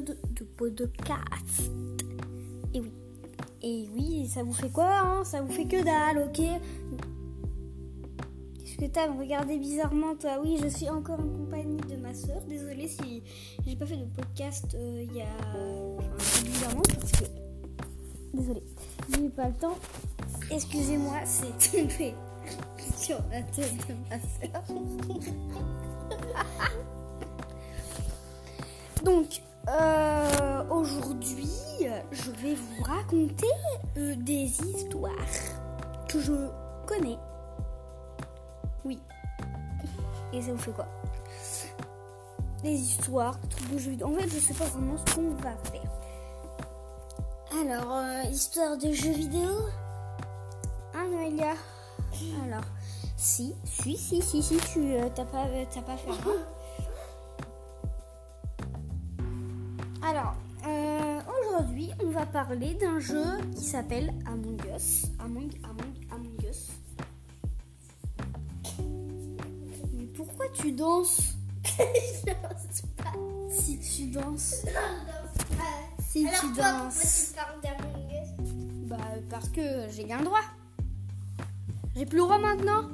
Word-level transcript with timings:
de 0.00 0.44
podcast. 0.44 1.70
Et 2.74 2.80
oui. 2.80 2.92
Et 3.62 3.88
oui, 3.94 4.26
ça 4.26 4.42
vous 4.42 4.54
fait 4.54 4.70
quoi 4.70 4.90
hein? 4.90 5.24
Ça 5.24 5.42
vous 5.42 5.52
fait 5.52 5.66
que 5.66 5.82
dalle, 5.82 6.26
ok? 6.26 6.40
Qu'est-ce 8.58 8.76
que 8.78 8.86
t'as 8.86 9.08
me 9.08 9.18
regarder 9.18 9.58
bizarrement, 9.58 10.16
toi? 10.16 10.38
Oui, 10.42 10.58
je 10.62 10.68
suis 10.68 10.88
encore 10.88 11.20
en 11.20 11.28
compagnie 11.28 11.80
de 11.82 11.96
ma 11.96 12.14
soeur. 12.14 12.40
Désolée 12.48 12.88
si 12.88 13.22
j'ai 13.66 13.76
pas 13.76 13.84
fait 13.84 13.98
de 13.98 14.06
podcast 14.06 14.74
euh, 14.74 15.04
il 15.06 15.14
y 15.14 15.20
a. 15.20 15.26
Enfin, 15.98 16.42
bizarrement 16.42 16.82
parce 16.82 17.12
que. 17.12 17.24
Désolée, 18.32 18.62
j'ai 19.14 19.28
pas 19.28 19.48
le 19.48 19.54
temps. 19.54 19.76
Excusez-moi, 20.50 21.18
c'est 21.26 21.70
tombé 21.70 22.14
sur 22.96 23.18
la 23.30 23.42
tête 23.42 23.76
de 23.88 23.94
ma 24.08 24.18
soeur. 24.18 24.64
Donc, 29.04 29.39
raconter 33.10 33.46
euh, 33.96 34.14
des 34.16 34.44
histoires 34.44 35.12
que 36.08 36.20
je 36.20 36.32
connais. 36.86 37.18
Oui. 38.84 38.98
Et 40.32 40.40
ça 40.40 40.52
vous 40.52 40.58
fait 40.58 40.70
quoi? 40.70 40.86
Des 42.62 42.74
histoires, 42.74 43.38
trucs 43.48 43.72
de 43.72 43.78
jeux 43.78 43.90
vidéo. 43.90 44.08
En 44.08 44.14
fait, 44.14 44.28
je 44.28 44.38
sais 44.38 44.54
pas 44.54 44.64
vraiment 44.66 44.96
ce 44.98 45.14
qu'on 45.14 45.30
va 45.34 45.56
faire. 45.70 45.90
Alors, 47.60 47.92
euh, 47.92 48.22
histoire 48.30 48.76
de 48.76 48.92
jeux 48.92 49.12
vidéo 49.12 49.50
Ah, 50.94 51.06
Noélia 51.10 51.54
Alors, 52.46 52.64
si, 53.16 53.54
si, 53.64 53.96
si, 53.96 54.22
si, 54.22 54.42
si, 54.42 54.56
tu 54.72 54.94
t'as 55.14 55.24
pas, 55.24 55.46
t'as 55.72 55.82
pas 55.82 55.96
fait 55.96 56.10
parler 62.30 62.74
d'un 62.74 63.00
jeu 63.00 63.24
qui 63.56 63.64
s'appelle 63.64 64.12
Among 64.26 64.60
Us. 64.76 65.06
Among, 65.18 65.50
Among, 65.64 65.94
Among 66.10 66.48
Us. 66.48 66.68
Mais 69.94 70.04
pourquoi 70.14 70.46
tu 70.50 70.72
danses? 70.72 71.34
Je 71.64 72.26
danse 72.26 72.82
pas. 72.96 73.12
Si 73.50 73.78
tu 73.80 74.06
danses. 74.08 74.64
Non, 74.64 74.70
je 74.70 75.06
danse 75.06 75.58
pas. 75.58 76.02
Si 76.02 76.26
Alors 76.26 76.40
tu 76.40 76.52
toi, 76.52 76.72
danses. 76.72 77.32
pourquoi 77.34 77.54
tu 77.60 77.68
parles 77.68 77.78
d'Among 77.78 78.10
Us? 78.12 78.88
Bah, 78.88 78.96
parce 79.28 79.48
que 79.50 79.88
j'ai 79.90 80.04
bien 80.04 80.18
le 80.18 80.24
droit. 80.24 80.40
J'ai 81.96 82.06
plus 82.06 82.18
le 82.18 82.22
droit 82.24 82.38
maintenant. 82.38 82.88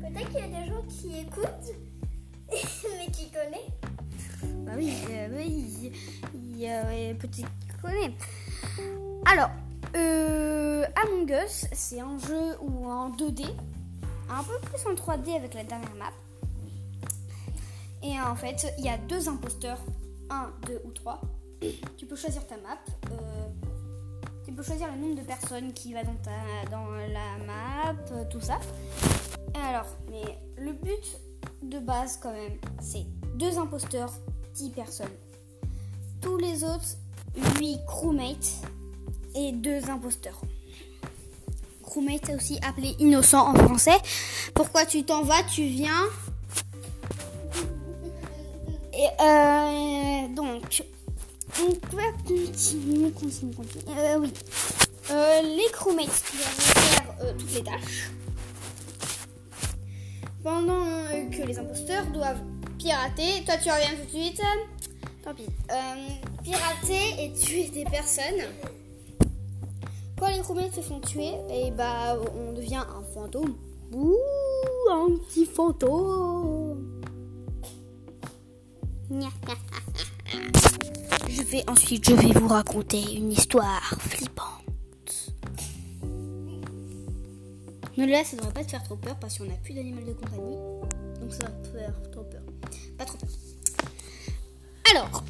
Peut-être 0.00 0.30
qu'il 0.30 0.40
y 0.40 0.42
a 0.42 0.60
des 0.60 0.66
gens 0.68 0.82
qui 0.88 1.18
écoutent, 1.18 1.74
mais 2.50 3.10
qui 3.12 3.30
connaissent. 3.30 4.64
Bah 4.66 4.72
oui, 4.76 4.92
euh, 5.10 5.28
oui, 5.36 5.92
il 6.34 6.58
y 6.58 6.68
a 6.68 6.84
ouais, 6.84 7.16
Alors, 9.26 9.50
euh, 9.96 10.84
Among 11.02 11.30
Us, 11.30 11.66
c'est 11.72 12.00
un 12.00 12.18
jeu 12.18 12.56
où 12.60 12.86
en 12.86 13.10
2D, 13.10 13.44
un 14.30 14.42
peu 14.42 14.58
plus 14.62 14.86
en 14.86 14.94
3D 14.94 15.36
avec 15.36 15.54
la 15.54 15.64
dernière 15.64 15.94
map. 15.96 16.12
Et 18.02 18.20
en 18.20 18.34
fait, 18.36 18.72
il 18.78 18.84
y 18.84 18.88
a 18.88 18.98
deux 18.98 19.28
imposteurs, 19.28 19.78
un, 20.30 20.50
deux 20.66 20.80
ou 20.84 20.90
trois. 20.90 21.20
Tu 21.96 22.06
peux 22.06 22.16
choisir 22.16 22.46
ta 22.46 22.56
map. 22.56 22.78
euh, 23.10 23.48
tu 24.44 24.52
peux 24.52 24.62
choisir 24.62 24.88
le 24.92 24.98
nombre 25.00 25.16
de 25.20 25.26
personnes 25.26 25.72
qui 25.72 25.94
va 25.94 26.04
dans, 26.04 26.16
ta, 26.16 26.70
dans 26.70 26.90
la 26.90 27.44
map, 27.46 27.98
euh, 28.12 28.24
tout 28.30 28.40
ça. 28.40 28.58
Et 29.54 29.58
alors, 29.58 29.86
mais 30.10 30.38
le 30.58 30.72
but 30.72 31.18
de 31.62 31.78
base 31.78 32.18
quand 32.22 32.32
même, 32.32 32.58
c'est 32.80 33.06
deux 33.36 33.58
imposteurs, 33.58 34.12
10 34.54 34.70
personnes. 34.70 35.16
Tous 36.20 36.36
les 36.36 36.62
autres, 36.62 36.84
8 37.58 37.80
crewmates 37.86 38.62
et 39.34 39.52
deux 39.52 39.90
imposteurs. 39.90 40.40
Crewmate 41.82 42.28
est 42.28 42.34
aussi 42.34 42.58
appelé 42.66 42.94
innocent 42.98 43.46
en 43.46 43.54
français. 43.54 43.96
Pourquoi 44.54 44.84
tu 44.86 45.04
t'en 45.04 45.22
vas, 45.22 45.42
tu 45.44 45.64
viens 45.64 46.04
Et 48.92 49.08
euh, 49.20 50.34
donc, 50.34 50.84
on 51.60 51.96
va 51.96 52.02
continuer, 52.26 53.10
continuer, 53.10 53.54
continuer. 53.54 53.84
Euh, 53.98 54.18
oui. 54.18 54.32
Euh, 55.10 55.42
les 55.42 55.70
crewmates 55.70 56.06
doivent 56.06 56.60
faire 56.60 57.14
euh, 57.22 57.32
toutes 57.38 57.54
les 57.54 57.62
tâches. 57.62 58.10
Pendant 60.42 60.86
euh, 60.86 61.28
que 61.30 61.46
les 61.46 61.58
imposteurs 61.58 62.06
doivent 62.06 62.42
pirater. 62.78 63.44
Toi, 63.44 63.56
tu 63.62 63.70
reviens 63.70 63.90
tout 63.98 64.04
de 64.04 64.22
suite. 64.22 64.40
Tant 65.24 65.34
pis. 65.34 65.46
Euh, 65.70 66.08
pirater 66.42 67.24
et 67.24 67.32
tuer 67.32 67.70
des 67.70 67.84
personnes. 67.84 68.44
Quand 70.18 70.28
les 70.28 70.40
crewmates 70.40 70.74
se 70.74 70.82
font 70.82 71.00
tuer, 71.00 71.32
et 71.50 71.70
bah, 71.70 72.18
on 72.36 72.52
devient 72.52 72.84
un 72.86 73.02
fantôme. 73.14 73.56
Ouh, 73.92 74.18
un 74.90 75.16
petit 75.16 75.46
fantôme. 75.46 77.00
Je 81.28 81.42
vais 81.42 81.68
ensuite, 81.68 82.08
je 82.08 82.14
vais 82.14 82.32
vous 82.38 82.48
raconter 82.48 83.00
une 83.16 83.32
histoire 83.32 83.82
flippante. 83.98 85.32
Ne 87.96 88.06
là, 88.06 88.24
ça 88.24 88.36
devrait 88.36 88.52
pas 88.52 88.64
te 88.64 88.70
faire 88.70 88.82
trop 88.82 88.96
peur 88.96 89.16
parce 89.20 89.38
qu'on 89.38 89.44
n'a 89.44 89.54
plus 89.54 89.74
d'animal 89.74 90.04
de 90.04 90.12
compagnie. 90.12 90.56
Donc 91.20 91.32
ça 91.32 91.44
va 91.44 91.50
te 91.50 91.68
faire 91.68 91.94
trop 92.12 92.24
peur. 92.24 92.42
Pas 92.98 93.04
trop 93.04 93.18
peur. 93.18 93.28
Alors, 94.94 95.24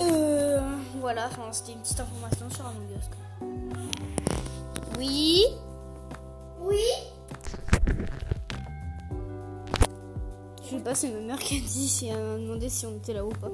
euh, 0.00 0.60
voilà, 1.00 1.26
enfin, 1.26 1.52
c'était 1.52 1.72
une 1.72 1.82
petite 1.82 2.00
information 2.00 2.50
sur 2.50 2.66
Among 2.66 2.90
Us. 2.90 3.10
Oui, 4.98 5.44
Oui 6.60 6.82
je 10.64 10.78
sais 10.78 10.82
pas, 10.82 10.94
c'est 10.96 11.10
ma 11.10 11.20
mère 11.20 11.38
qui 11.38 11.58
a 11.58 11.60
dit, 11.60 11.88
si 11.88 12.08
elle 12.08 12.16
m'a 12.16 12.38
demandé 12.38 12.68
si 12.68 12.86
on 12.86 12.96
était 12.96 13.12
là 13.12 13.24
ou 13.24 13.28
pas. 13.28 13.50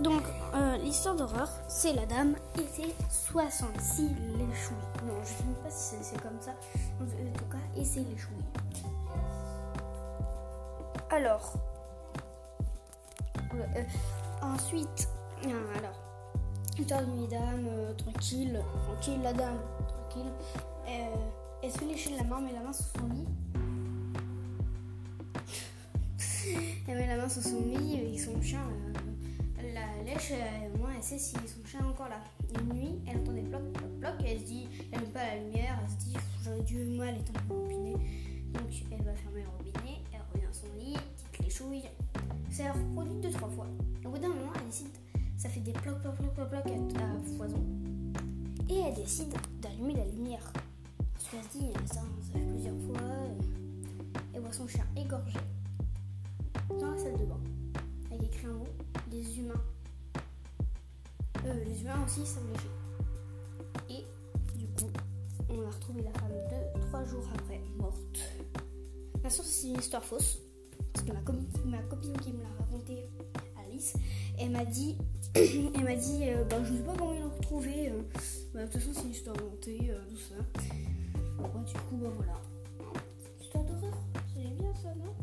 Donc, 0.00 0.22
euh, 0.54 0.76
l'histoire 0.76 1.16
d'horreur, 1.16 1.48
c'est 1.66 1.94
la 1.94 2.06
dame 2.06 2.36
et 2.58 2.66
c'est 2.72 2.94
66 3.10 4.02
les 4.02 4.54
chouilles. 4.54 4.76
Non, 5.06 5.14
je 5.24 5.28
sais 5.28 5.44
même 5.44 5.54
pas 5.54 5.70
si 5.70 5.96
c'est- 6.02 6.22
comme 6.22 6.40
ça. 6.40 6.52
En 7.00 7.06
tout 7.06 7.44
cas, 7.50 7.58
et 7.74 7.84
c'est 7.84 8.00
les 8.00 8.16
chouilles. 8.16 8.44
Alors, 11.10 11.54
euh, 13.54 13.82
ensuite, 14.54 15.08
euh, 15.44 15.78
alors, 15.78 15.98
histoire 16.78 17.04
d'une 17.04 17.26
dame 17.28 17.66
euh, 17.68 17.92
tranquille, 17.94 18.60
tranquille, 18.84 19.20
la 19.22 19.32
dame, 19.32 19.58
tranquille. 19.88 20.30
Euh, 20.88 21.14
elle 21.62 21.72
se 21.72 21.84
lécher 21.84 22.16
la 22.16 22.24
main, 22.24 22.40
met 22.40 22.52
la 22.52 22.60
main 22.60 22.72
sous 22.72 22.84
son 22.98 23.06
lit. 23.08 23.26
Elle 26.88 26.96
met 26.98 27.06
la 27.08 27.16
main 27.16 27.28
sur 27.28 27.42
son 27.42 27.60
lit 27.60 28.14
et 28.14 28.18
son 28.18 28.40
chien 28.40 28.60
euh, 28.60 28.92
la 29.74 30.02
lèche. 30.04 30.30
euh, 30.32 30.78
moi, 30.78 30.90
elle 30.96 31.02
sait 31.02 31.18
si 31.18 31.34
son 31.34 31.66
chien 31.66 31.80
est 31.80 31.88
encore 31.88 32.08
là. 32.08 32.20
Une 32.60 32.72
nuit, 32.72 32.94
elle 33.08 33.18
entend 33.18 33.32
des 33.32 33.42
blocs, 33.42 33.72
blocs, 33.72 33.98
blocs. 33.98 34.24
Elle 34.24 34.38
se 34.38 34.44
dit, 34.44 34.68
elle 34.92 35.00
n'aime 35.00 35.10
pas 35.10 35.26
la 35.26 35.36
lumière. 35.36 35.78
Elle 35.82 35.90
se 35.90 35.96
dit, 36.06 36.16
j'aurais 36.44 36.60
dû 36.60 37.02
aller 37.02 37.18
éteindre 37.18 37.40
le 37.48 37.54
robinet. 37.56 37.92
Donc, 38.52 38.70
elle 38.92 39.02
va 39.02 39.12
fermer 39.14 39.42
le 39.42 39.48
robinet. 39.48 39.98
Elle 40.12 40.20
revient 40.32 40.46
à 40.46 40.52
son 40.52 40.66
lit, 40.78 40.96
quitte 41.32 41.44
les 41.44 41.50
chouilles. 41.50 41.90
Ça 42.50 42.64
la 42.64 42.72
reproduit 42.72 43.20
deux, 43.20 43.30
trois 43.30 43.48
fois. 43.48 43.66
Au 44.04 44.10
bout 44.10 44.18
d'un 44.18 44.28
moment, 44.28 44.52
elle 44.56 44.66
décide, 44.66 44.86
ça 45.36 45.48
fait 45.48 45.60
des 45.60 45.72
blocs, 45.72 46.00
blocs, 46.02 46.16
blocs, 46.34 46.50
blocs, 46.50 46.96
à, 46.96 47.36
foison. 47.36 47.62
Et 48.68 48.78
elle 48.78 48.94
décide 48.94 49.34
d'allumer 49.60 49.94
la 49.94 50.04
lumière. 50.06 50.52
Parce 51.14 51.28
qu'elle 51.30 51.42
se 51.44 51.58
dit, 51.58 51.72
ça, 51.86 51.94
ça 51.94 52.32
fait 52.38 52.44
plusieurs 52.46 52.76
fois. 52.86 53.02
euh, 53.02 53.38
Elle 54.34 54.40
voit 54.40 54.52
son 54.52 54.66
chien 54.66 54.84
égorgé 54.96 55.38
dans 56.80 56.90
la 56.90 56.98
salle 56.98 57.16
de 57.18 57.24
bain 57.24 57.40
avec 58.10 58.24
écrit 58.24 58.46
un 58.46 58.52
mot 58.52 58.66
les 59.10 59.38
humains 59.38 59.62
euh, 61.44 61.64
les 61.64 61.80
humains 61.82 62.04
aussi 62.04 62.26
savent 62.26 62.42
lécher 62.52 64.00
et 64.00 64.58
du 64.58 64.66
coup 64.66 64.90
on 65.48 65.62
a 65.66 65.70
retrouvé 65.70 66.02
la 66.02 66.12
femme 66.18 66.32
deux 66.50 66.80
trois 66.88 67.04
jours 67.04 67.24
après 67.34 67.60
morte 67.76 68.18
bien 69.20 69.30
sûr 69.30 69.44
c'est 69.44 69.68
une 69.68 69.78
histoire 69.78 70.04
fausse 70.04 70.38
ma, 71.12 71.20
copine 71.20 72.16
qui 72.18 72.32
me 72.32 72.42
l'a 72.42 72.48
raconté 72.58 73.08
Alice 73.64 73.94
elle 74.38 74.50
m'a 74.50 74.64
dit 74.64 74.96
elle 75.34 75.84
m'a 75.84 75.94
dit 75.96 76.20
euh, 76.22 76.44
bah, 76.44 76.56
je 76.64 76.74
sais 76.74 76.82
pas 76.82 76.94
comment 76.96 77.14
ils 77.14 77.22
l'ont 77.22 77.30
retrouvé 77.30 77.90
euh, 77.90 78.02
bah, 78.54 78.60
de 78.60 78.66
toute 78.66 78.80
façon 78.80 78.90
c'est 78.94 79.02
une 79.02 79.10
histoire 79.10 79.36
montée 79.42 79.90
euh, 79.90 79.98
tout 80.08 80.16
ça. 80.16 80.34
Du 81.66 81.72
coup 81.72 81.96
bah 81.96 82.10
voilà. 82.14 82.40
Histoire 83.40 83.64
d'horreur. 83.64 83.98
C'est 84.34 84.56
bien 84.56 84.74
ça 84.74 84.94
non? 84.94 85.14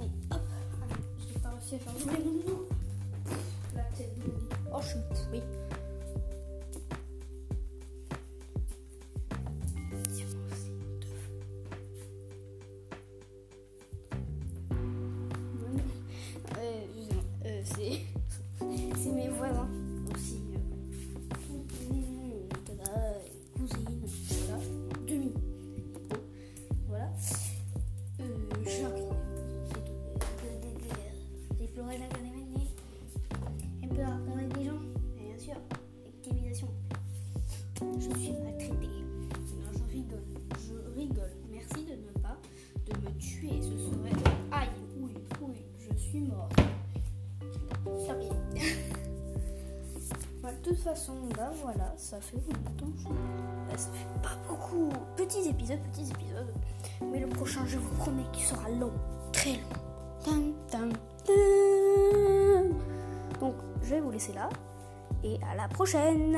Allez, 0.00 0.10
j'ai 1.32 1.38
pas 1.38 1.50
réussi 1.50 1.74
à 1.74 1.78
faire 1.78 2.61
façon, 50.82 51.14
bah 51.36 51.50
voilà, 51.62 51.92
ça 51.96 52.20
fait 52.20 52.36
longtemps. 52.36 52.92
Bah, 53.68 53.76
ça 53.76 53.88
fait 53.92 54.20
pas 54.22 54.36
beaucoup. 54.48 54.90
Petits 55.16 55.48
épisodes, 55.48 55.78
petits 55.92 56.10
épisodes. 56.10 56.52
Mais 57.10 57.20
le 57.20 57.28
prochain, 57.28 57.60
je 57.66 57.78
vous 57.78 57.94
promets 57.96 58.24
qu'il 58.32 58.44
sera 58.44 58.68
long, 58.68 58.92
très 59.32 59.52
long. 59.52 59.82
Donc, 63.40 63.54
je 63.82 63.90
vais 63.94 64.00
vous 64.00 64.10
laisser 64.10 64.32
là. 64.32 64.48
Et 65.24 65.38
à 65.50 65.54
la 65.54 65.68
prochaine 65.68 66.36